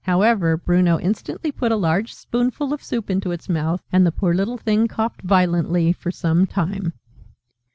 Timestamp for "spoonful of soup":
2.15-3.11